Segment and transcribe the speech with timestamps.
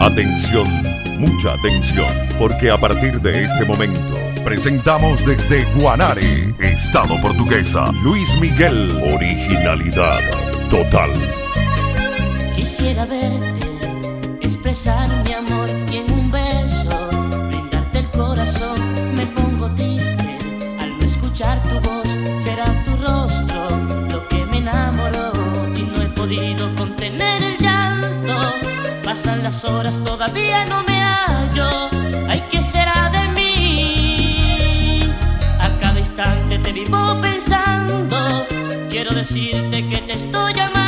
[0.00, 0.66] Atención,
[1.18, 2.08] mucha atención,
[2.38, 10.20] porque a partir de este momento presentamos desde Guanare, Estado Portuguesa, Luis Miguel, originalidad
[10.70, 11.10] total.
[12.56, 13.60] Quisiera verte,
[14.40, 16.19] expresar mi amor y en
[29.50, 31.90] Las horas, todavía no me hallo.
[32.28, 35.02] Ay, ¿qué será de mí?
[35.58, 38.46] A cada instante te vivo pensando.
[38.88, 40.79] Quiero decirte que te estoy amando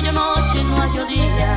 [0.00, 1.56] hallo noche, no hallo día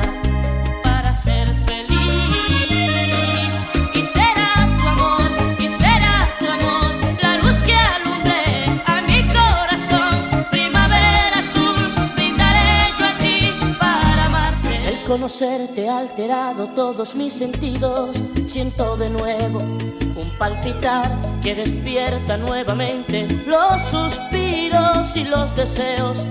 [0.82, 3.52] para ser feliz.
[3.94, 5.22] Y será tu amor,
[5.58, 6.90] y será tu amor,
[7.22, 10.44] la luz que alumbre a mi corazón.
[10.50, 14.88] Primavera azul, brindaré yo a ti para amarte.
[14.88, 18.20] El conocerte ha alterado todos mis sentidos.
[18.46, 21.10] Siento de nuevo un palpitar
[21.42, 26.26] que despierta nuevamente los suspiros y los deseos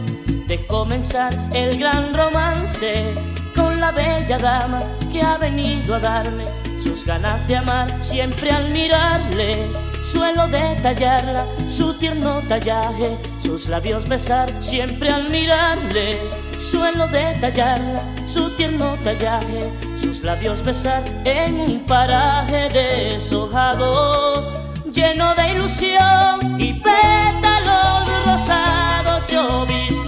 [0.47, 3.13] de comenzar el gran romance
[3.55, 4.79] con la bella dama
[5.11, 6.45] que ha venido a darme
[6.83, 9.67] sus ganas de amar siempre al mirarle.
[10.03, 16.19] Suelo detallarla, su tierno tallaje, sus labios besar siempre al mirarle.
[16.59, 24.53] Suelo detallarla, su tierno tallaje, sus labios besar en un paraje deshojado,
[24.91, 30.02] lleno de ilusión y pétalos rosados lloviznando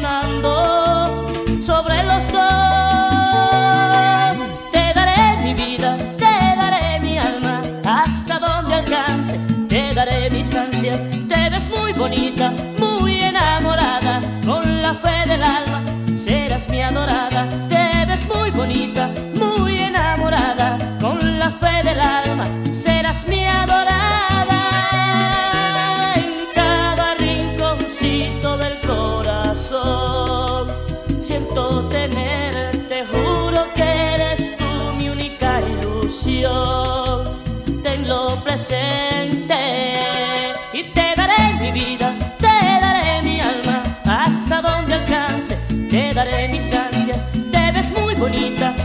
[11.95, 15.83] bonita, muy enamorada, con la fe del alma,
[16.17, 17.47] serás mi adorada.
[17.69, 24.61] Te ves muy bonita, muy enamorada, con la fe del alma, serás mi adorada.
[26.16, 30.67] En cada rinconcito del corazón
[31.22, 37.23] siento tenerte, juro que eres tú mi única ilusión.
[37.84, 39.64] Tenlo presente
[48.55, 48.84] muy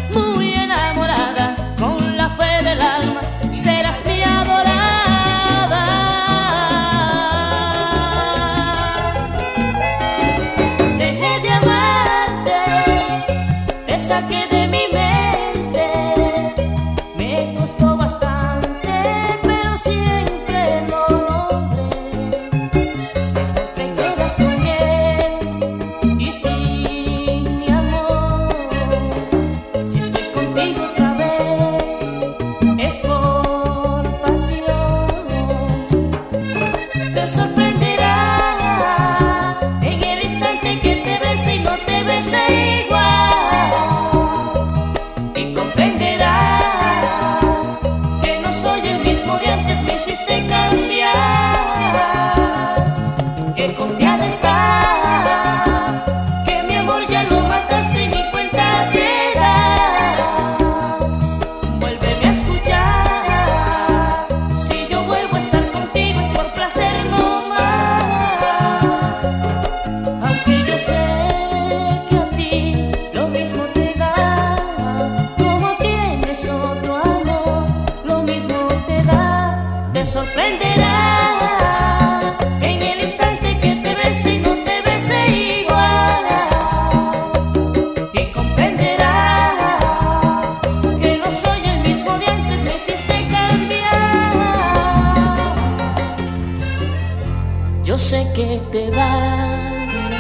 [98.41, 100.11] que te vas,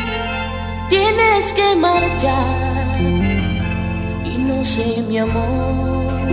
[0.90, 3.00] tienes que marchar.
[4.25, 6.31] Y no sé, mi amor,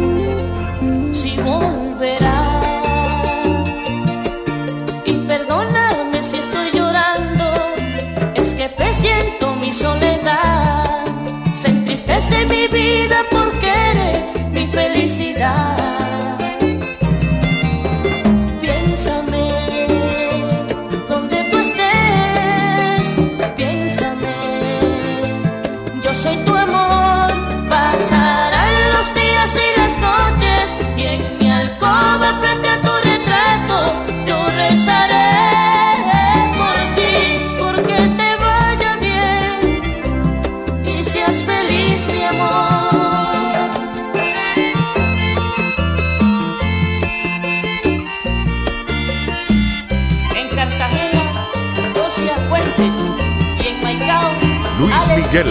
[55.30, 55.48] Miguel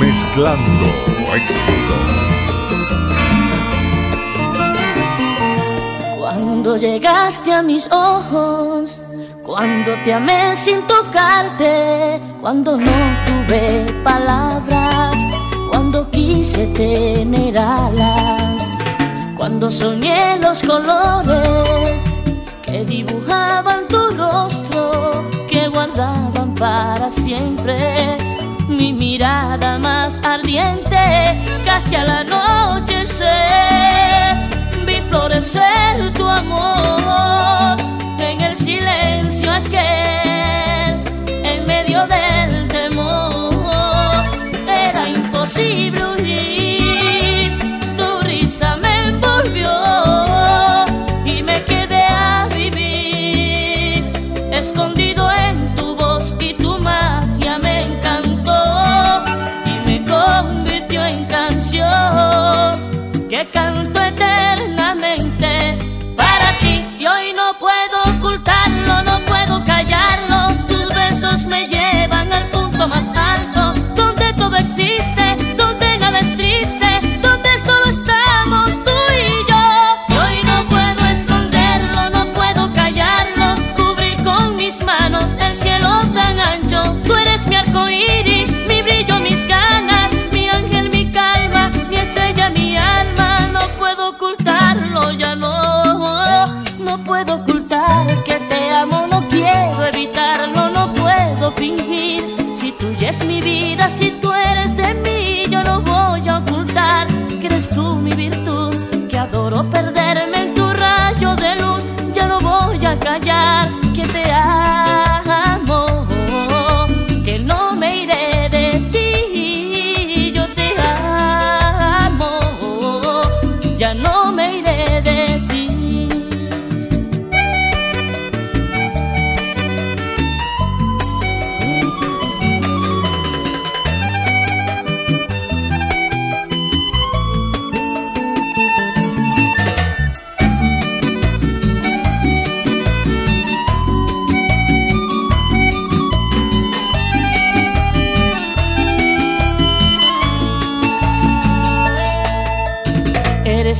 [0.00, 0.86] mezclando
[1.32, 1.94] éxito.
[6.18, 9.00] Cuando llegaste a mis ojos,
[9.44, 12.90] cuando te amé sin tocarte, cuando no
[13.24, 15.14] tuve palabras,
[15.70, 18.76] cuando quise tener alas,
[19.36, 22.12] cuando soñé los colores
[22.62, 28.11] que dibujaban tu rostro, que guardaban para siempre
[28.82, 30.96] mi mirada más ardiente,
[31.64, 33.28] casi al anochecer,
[34.84, 37.76] vi florecer tu amor
[38.18, 40.31] en el silencio aquel.
[63.50, 65.78] canto eternamente.
[66.16, 72.44] Para ti y hoy no puedo ocultarlo, no puedo callarlo, tus besos me llevan al
[72.50, 73.11] punto más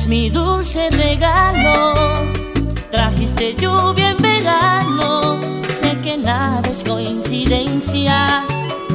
[0.07, 1.93] mi dulce regalo.
[2.89, 5.37] Trajiste lluvia en verano,
[5.69, 8.43] sé que nada es coincidencia.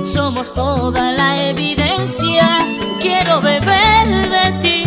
[0.04, 2.58] Somos toda la evidencia,
[3.00, 4.82] quiero beber de ti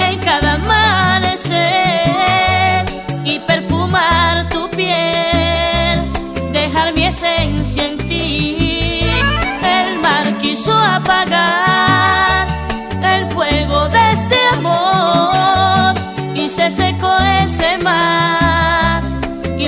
[0.00, 1.54] en cada amanecer
[3.24, 5.21] y perfumar tu piel.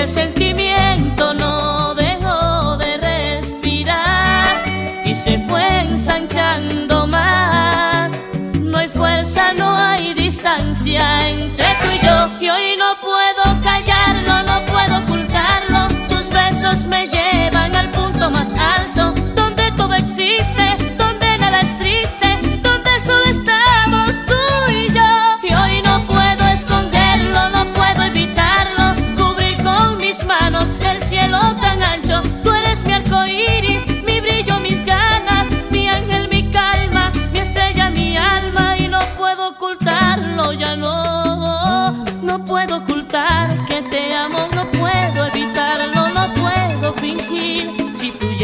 [0.06, 1.03] sentimiento.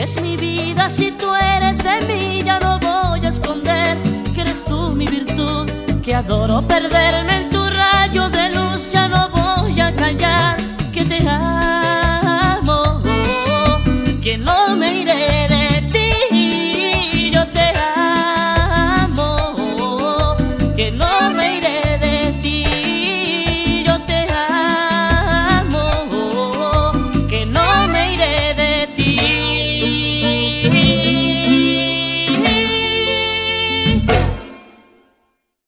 [0.02, 3.98] es mi vida si tú eres de mí, ya no voy a esconder
[4.34, 5.68] que eres tú mi virtud,
[6.02, 9.19] que adoro perderme en tu rayo de luz, ya no